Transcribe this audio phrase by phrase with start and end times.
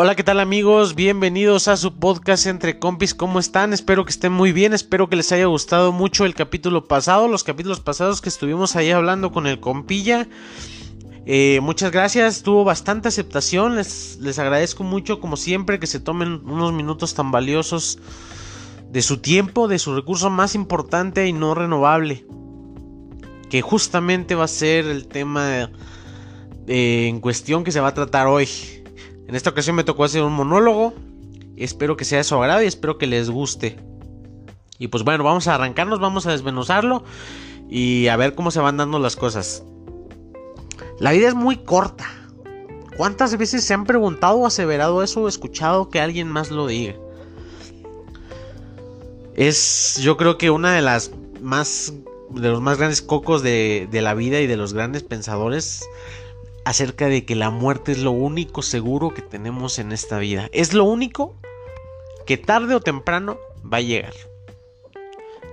[0.00, 0.94] Hola, ¿qué tal amigos?
[0.94, 3.16] Bienvenidos a su podcast entre compis.
[3.16, 3.72] ¿Cómo están?
[3.72, 4.72] Espero que estén muy bien.
[4.72, 8.92] Espero que les haya gustado mucho el capítulo pasado, los capítulos pasados que estuvimos ahí
[8.92, 10.28] hablando con el compilla.
[11.26, 13.74] Eh, muchas gracias, tuvo bastante aceptación.
[13.74, 17.98] Les, les agradezco mucho, como siempre, que se tomen unos minutos tan valiosos
[18.92, 22.24] de su tiempo, de su recurso más importante y no renovable.
[23.50, 25.72] Que justamente va a ser el tema
[26.68, 28.48] eh, en cuestión que se va a tratar hoy.
[29.28, 30.94] En esta ocasión me tocó hacer un monólogo.
[31.56, 33.78] Espero que sea de su agrado y espero que les guste.
[34.78, 37.04] Y pues bueno, vamos a arrancarnos, vamos a desmenuzarlo
[37.68, 39.64] y a ver cómo se van dando las cosas.
[40.98, 42.06] La vida es muy corta.
[42.96, 46.94] ¿Cuántas veces se han preguntado o aseverado eso o escuchado que alguien más lo diga?
[49.34, 51.92] Es yo creo que una de las más
[52.30, 55.84] de los más grandes cocos de, de la vida y de los grandes pensadores
[56.68, 60.50] acerca de que la muerte es lo único seguro que tenemos en esta vida.
[60.52, 61.34] Es lo único
[62.26, 64.12] que tarde o temprano va a llegar.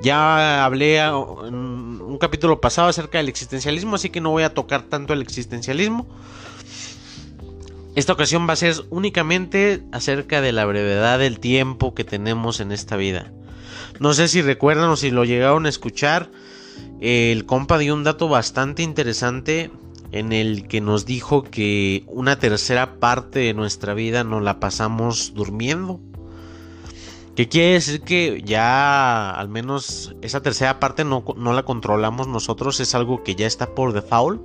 [0.01, 1.13] Ya hablé en
[1.55, 6.05] un capítulo pasado acerca del existencialismo, así que no voy a tocar tanto el existencialismo.
[7.95, 12.73] Esta ocasión va a ser únicamente acerca de la brevedad del tiempo que tenemos en
[12.73, 13.31] esta vida.
[14.01, 16.29] No sé si recuerdan o si lo llegaron a escuchar.
[16.99, 19.71] El compa dio un dato bastante interesante
[20.15, 25.33] en el que nos dijo que una tercera parte de nuestra vida nos la pasamos
[25.35, 25.99] durmiendo.
[27.35, 32.79] ¿Qué quiere decir que ya al menos esa tercera parte no, no, la controlamos nosotros?
[32.79, 34.41] Es algo que ya está por default.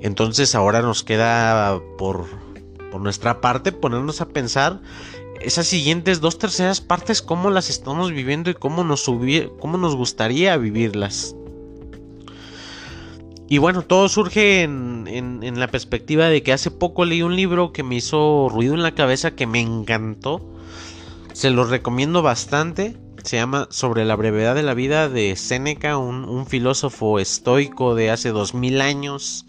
[0.00, 2.26] Entonces ahora nos queda por,
[2.92, 4.80] por nuestra parte ponernos a pensar
[5.40, 9.04] esas siguientes dos terceras partes, cómo las estamos viviendo y cómo nos,
[9.58, 11.34] cómo nos gustaría vivirlas.
[13.50, 17.82] Y bueno, todo surge en, la perspectiva de que hace poco leí un libro que
[17.82, 20.46] me hizo ruido en la cabeza, que me encantó.
[21.32, 22.98] Se lo recomiendo bastante.
[23.24, 28.30] Se llama Sobre la brevedad de la vida de Séneca, un, filósofo estoico de hace
[28.30, 29.46] dos mil años.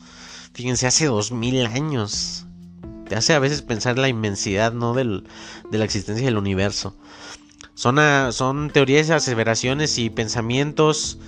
[0.53, 2.45] Fíjense, hace dos mil años.
[3.09, 4.93] Te hace a veces pensar la inmensidad ¿no?
[4.93, 5.23] de
[5.71, 6.95] la existencia del universo.
[7.73, 7.97] Son,
[8.31, 11.19] son teorías, aseveraciones y pensamientos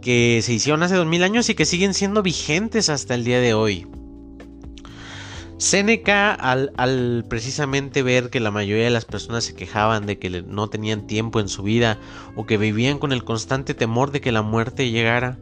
[0.00, 3.54] que se hicieron hace 2000 años y que siguen siendo vigentes hasta el día de
[3.54, 3.86] hoy.
[5.60, 10.70] Seneca, al, precisamente ver que la mayoría de las personas se quejaban de que no
[10.70, 11.98] tenían tiempo en su vida
[12.34, 15.38] o que vivían con el constante temor de que la muerte llegara,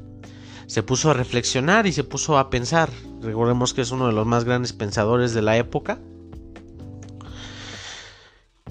[0.66, 2.90] se puso a reflexionar y se puso a pensar.
[3.22, 6.00] Recordemos que es uno de los más grandes pensadores de la época.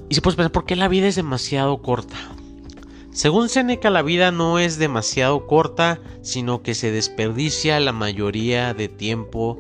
[0.10, 2.18] Y se puso a pensar, ¿por qué la vida es demasiado corta?
[3.18, 8.90] Según Seneca, la vida no es demasiado corta, sino que se desperdicia la mayoría de
[8.90, 9.58] tiempo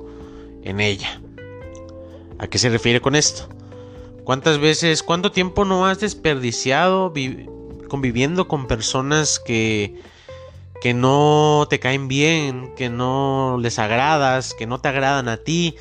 [0.61, 1.19] en ella.
[2.37, 3.49] ¿A qué se refiere con esto?
[4.23, 7.11] ¿Cuántas veces, cuánto tiempo no has desperdiciado
[7.89, 10.03] conviviendo con personas que,
[10.79, 15.77] que no te caen bien, que no les agradas, que no te agradan a ti,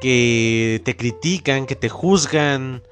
[0.00, 2.82] que te critican, que te juzgan,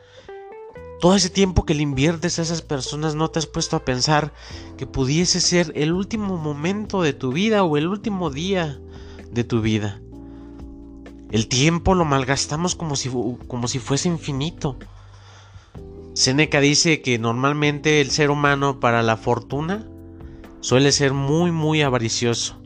[1.07, 4.33] todo ese tiempo que le inviertes a esas personas no te has puesto a pensar
[4.77, 8.81] que pudiese ser el último momento de tu vida o el último día
[9.31, 10.01] de tu vida.
[11.31, 13.09] El tiempo lo malgastamos como si,
[13.47, 14.79] como si fuese infinito.
[16.15, 19.87] Seneca dice que normalmente el ser humano para la fortuna
[20.59, 22.57] suele ser muy muy avaricioso,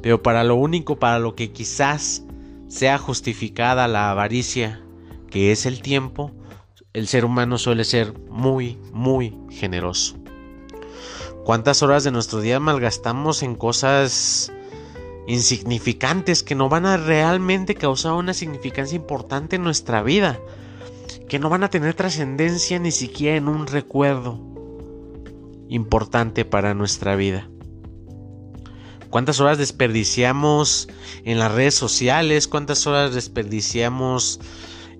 [0.00, 2.22] pero para lo único para lo que quizás
[2.68, 4.80] sea justificada la avaricia,
[5.28, 6.32] que es el tiempo,
[6.96, 10.16] el ser humano suele ser muy, muy generoso.
[11.44, 14.50] ¿Cuántas horas de nuestro día malgastamos en cosas
[15.26, 20.40] insignificantes que no van a realmente causar una significancia importante en nuestra vida?
[21.28, 24.40] Que no van a tener trascendencia ni siquiera en un recuerdo
[25.68, 27.46] importante para nuestra vida.
[29.10, 30.88] ¿Cuántas horas desperdiciamos
[31.24, 32.48] en las redes sociales?
[32.48, 34.40] ¿Cuántas horas desperdiciamos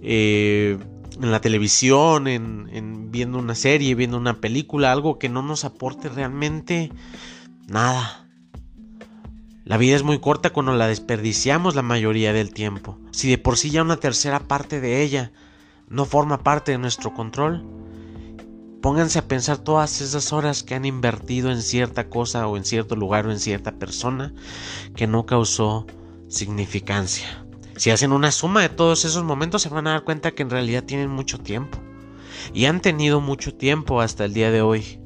[0.03, 0.79] eh,
[1.21, 6.09] en la televisión, en, viendo una serie, viendo una película, algo que no nos aporte
[6.09, 6.93] realmente
[7.67, 8.29] nada.
[9.65, 12.99] La vida es muy corta cuando la desperdiciamos la mayoría del tiempo.
[13.11, 15.33] Si de por sí ya una tercera parte de ella
[15.89, 17.65] no forma parte de nuestro control,
[18.81, 22.95] pónganse a pensar todas esas horas que han invertido en cierta cosa o en cierto
[22.95, 24.33] lugar o en cierta persona
[24.95, 25.87] que no causó
[26.29, 27.46] significancia.
[27.77, 30.51] Si hacen una suma de todos esos momentos se van a dar cuenta que en
[30.51, 31.79] realidad tienen mucho tiempo.
[32.55, 35.01] Y han tenido mucho tiempo hasta el día de hoy.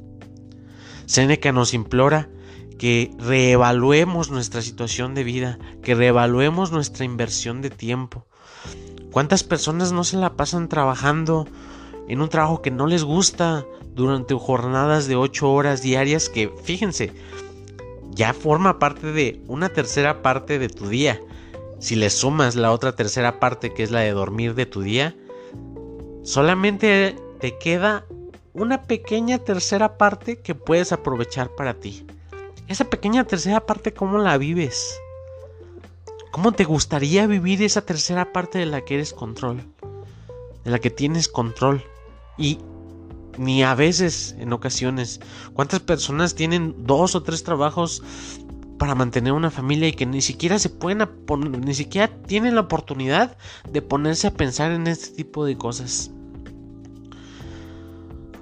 [1.05, 2.29] Seneca nos implora
[2.79, 8.25] que reevaluemos nuestra situación de vida, que reevaluemos nuestra inversión de tiempo.
[9.11, 11.47] ¿Cuántas personas no se la pasan trabajando
[12.07, 17.11] en un trabajo que no les gusta durante jornadas de 8 horas diarias que, fíjense,
[18.11, 21.19] ya forma parte de una tercera parte de tu día?
[21.81, 25.15] Si le sumas la otra tercera parte que es la de dormir de tu día,
[26.21, 28.05] solamente te queda
[28.53, 32.05] una pequeña tercera parte que puedes aprovechar para ti.
[32.67, 34.95] Esa pequeña tercera parte, ¿cómo la vives?
[36.29, 39.63] ¿Cómo te gustaría vivir esa tercera parte de la que eres control?
[40.63, 41.83] De la que tienes control.
[42.37, 42.59] Y
[43.39, 45.19] ni a veces, en ocasiones,
[45.53, 48.03] ¿cuántas personas tienen dos o tres trabajos
[48.81, 51.07] para mantener una familia y que ni siquiera se pueden,
[51.63, 53.37] ni siquiera tienen la oportunidad
[53.71, 56.09] de ponerse a pensar en este tipo de cosas?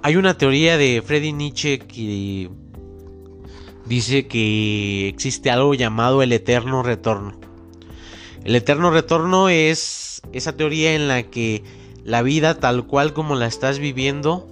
[0.00, 2.48] Hay una teoría de Freddy Nietzsche que
[3.84, 7.38] dice que existe algo llamado el eterno retorno.
[8.42, 11.62] El eterno retorno es esa teoría en la que
[12.02, 14.48] la vida tal cual como la estás viviendo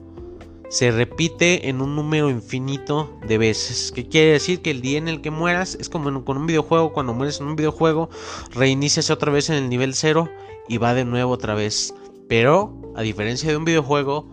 [0.69, 3.91] se repite en un número infinito de veces.
[3.93, 4.61] ¿Qué quiere decir?
[4.61, 6.93] Que el día en el que mueras es como con un videojuego.
[6.93, 8.11] Cuando mueres en un videojuego,
[8.55, 10.29] reinicias otra vez en el nivel cero
[10.69, 11.95] y va de nuevo otra vez.
[12.29, 14.29] Pero, a diferencia de un videojuego,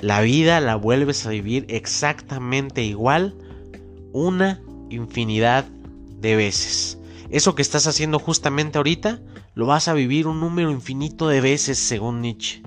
[0.00, 3.34] la vida la vuelves a vivir exactamente igual
[4.12, 5.64] una infinidad
[6.20, 6.98] de veces.
[7.30, 9.20] Eso que estás haciendo justamente ahorita
[9.54, 12.62] lo vas a vivir un número infinito de veces según Nietzsche.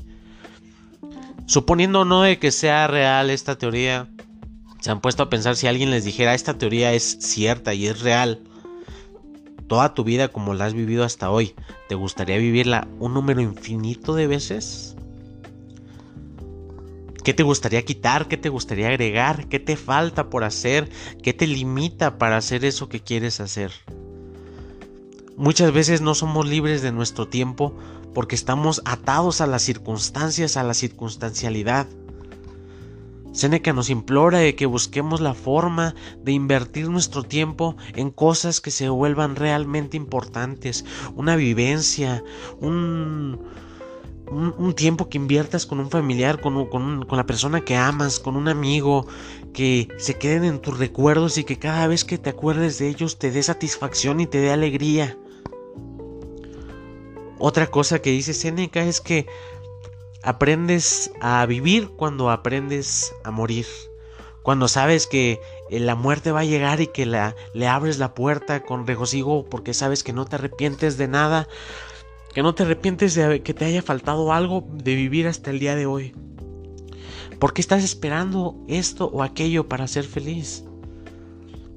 [1.49, 4.07] Suponiendo no de que sea real esta teoría,
[4.81, 8.01] se han puesto a pensar si alguien les dijera esta teoría es cierta y es
[8.01, 8.43] real.
[9.65, 11.55] Toda tu vida como la has vivido hasta hoy,
[11.87, 14.95] ¿te gustaría vivirla un número infinito de veces?
[17.23, 18.27] ¿Qué te gustaría quitar?
[18.27, 19.47] ¿Qué te gustaría agregar?
[19.47, 20.87] ¿Qué te falta por hacer?
[21.23, 23.71] ¿Qué te limita para hacer eso que quieres hacer?
[25.35, 27.73] Muchas veces no somos libres de nuestro tiempo
[28.13, 31.87] porque estamos atados a las circunstancias, a la circunstancialidad.
[33.31, 38.71] Seneca nos implora de que busquemos la forma de invertir nuestro tiempo en cosas que
[38.71, 40.83] se vuelvan realmente importantes,
[41.15, 42.23] una vivencia,
[42.59, 43.39] un,
[44.31, 48.47] un, tiempo que inviertas con un familiar, con, con, la persona que amas, con un
[48.47, 49.07] amigo,
[49.53, 53.19] que se queden en tus recuerdos y que cada vez que te acuerdes de ellos
[53.19, 55.17] te dé satisfacción y te dé alegría.
[57.39, 59.25] Otra cosa que dice Seneca es que
[60.23, 63.65] aprendes a vivir cuando aprendes a morir.
[64.43, 65.39] Cuando sabes que
[65.69, 69.45] eh, la muerte va a llegar y que la, le abres la puerta con regocijo
[69.45, 71.47] porque sabes que no te arrepientes de nada,
[72.33, 75.75] que no te arrepientes de que te haya faltado algo de vivir hasta el día
[75.75, 76.13] de hoy.
[77.39, 80.65] ¿Por qué estás esperando esto o aquello para ser feliz?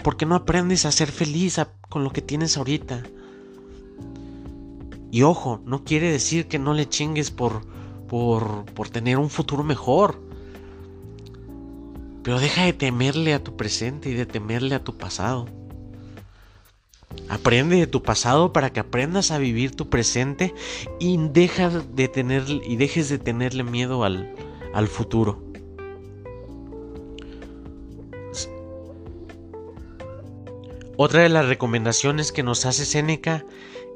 [0.03, 3.05] ¿Por qué no aprendes a ser feliz con lo que tienes ahorita?
[5.13, 7.67] Y ojo, no quiere decir que no le chingues por,
[8.09, 10.19] por, por tener un futuro mejor.
[12.23, 15.49] Pero deja de temerle a tu presente y de temerle a tu pasado.
[17.29, 20.55] Aprende de tu pasado para que aprendas a vivir tu presente
[20.99, 24.35] y, deja de tener, y dejes de tenerle miedo al,
[24.73, 25.43] al futuro.
[30.97, 33.45] Otra de las recomendaciones que nos hace Seneca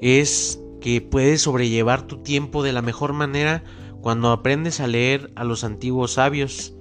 [0.02, 3.64] es que puedes sobrellevar tu tiempo de la mejor manera
[4.00, 6.74] cuando aprendes a leer a los antiguos sabios.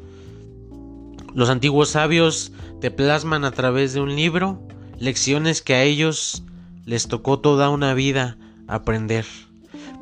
[1.34, 4.62] Los antiguos sabios te plasman a través de un libro
[5.00, 6.44] lecciones que a ellos
[6.86, 8.38] les tocó toda una vida
[8.68, 9.26] aprender.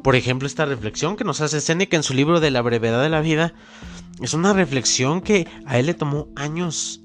[0.04, 3.10] Por ejemplo, esta reflexión que nos hace Seneca en su libro de la brevedad de
[3.10, 3.54] la vida
[4.22, 7.02] es una reflexión que a él le tomó años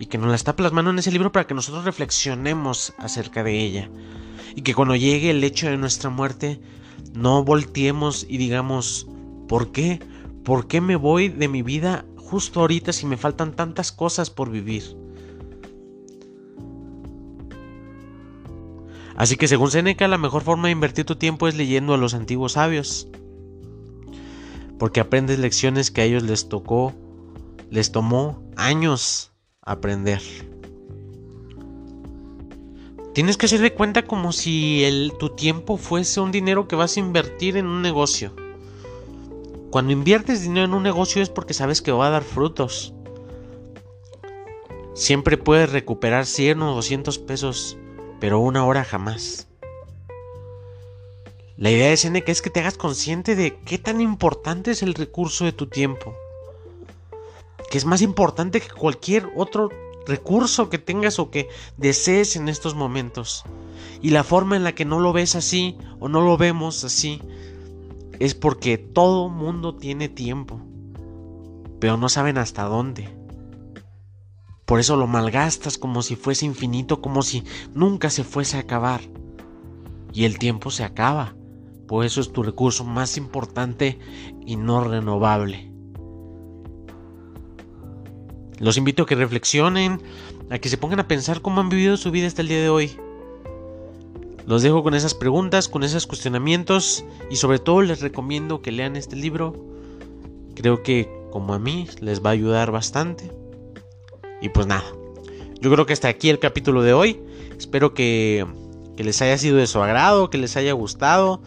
[0.00, 3.60] y que nos la está plasmando en ese libro para que nosotros reflexionemos acerca de
[3.60, 3.90] ella.
[4.56, 6.58] Y que cuando llegue el hecho de nuestra muerte,
[7.14, 9.06] no volteemos y digamos,
[9.46, 10.00] ¿por qué?
[10.44, 14.50] ¿Por qué me voy de mi vida justo ahorita si me faltan tantas cosas por
[14.50, 14.96] vivir?
[19.14, 22.14] Así que según Seneca, la mejor forma de invertir tu tiempo es leyendo a los
[22.14, 23.08] antiguos sabios.
[24.78, 26.94] Porque aprendes lecciones que a ellos les tocó,
[27.70, 29.32] les tomó años
[29.62, 30.22] aprender.
[33.16, 36.94] Tienes que hacer de cuenta como si el, tu tiempo fuese un dinero que vas
[36.98, 38.36] a invertir en un negocio.
[39.70, 42.92] Cuando inviertes dinero en un negocio es porque sabes que va a dar frutos.
[44.92, 47.78] Siempre puedes recuperar 100 o 200 pesos
[48.20, 49.48] pero una hora jamás.
[51.56, 54.92] La idea de Seneca es que te hagas consciente de qué tan importante es el
[54.92, 56.14] recurso de tu tiempo.
[57.70, 59.70] Que es más importante que cualquier otro
[60.06, 63.44] recurso que tengas o que desees en estos momentos.
[64.00, 67.20] Y la forma en la que no lo ves así o no lo vemos así
[68.18, 70.60] es porque todo mundo tiene tiempo,
[71.80, 73.14] pero no saben hasta dónde.
[74.64, 77.44] Por eso lo malgastas como si fuese infinito, como si
[77.74, 79.00] nunca se fuese a acabar.
[80.12, 81.36] Y el tiempo se acaba.
[81.86, 84.00] Por eso es tu recurso más importante
[84.44, 85.75] y no renovable.
[88.58, 90.00] Los invito a que reflexionen,
[90.50, 92.68] a que se pongan a pensar cómo han vivido su vida hasta el día de
[92.68, 92.96] hoy.
[94.46, 98.96] Los dejo con esas preguntas, con esos cuestionamientos y sobre todo les recomiendo que lean
[98.96, 99.54] este libro.
[100.54, 103.30] Creo que como a mí les va a ayudar bastante.
[104.40, 104.84] Y pues nada,
[105.60, 107.20] yo creo que hasta aquí el capítulo de hoy.
[107.58, 108.46] Espero que,
[108.96, 111.42] les haya sido de su agrado, que les haya gustado.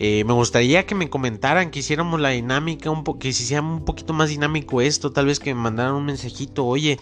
[0.00, 4.12] Eh, me gustaría que me comentaran, que hiciéramos la dinámica, un que se un poquito
[4.12, 7.00] más dinámico esto, tal vez que me mandaran un mensajito, oye,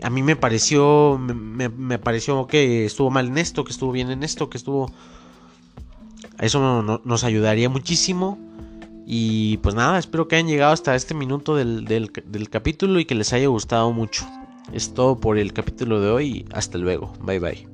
[0.00, 4.22] a mí me pareció, me, pareció que estuvo mal en esto, que estuvo bien en
[4.22, 4.92] esto, que estuvo...
[6.38, 8.38] Eso nos ayudaría muchísimo.
[9.06, 13.14] Y pues nada, espero que hayan llegado hasta este minuto del, del capítulo y que
[13.14, 14.26] les haya gustado mucho.
[14.72, 16.46] Es todo por el capítulo de hoy.
[16.52, 17.12] Hasta luego.
[17.20, 17.73] Bye bye.